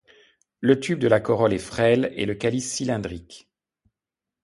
[0.61, 3.51] Le tube de la corolle est frêle et le calice cylindrique.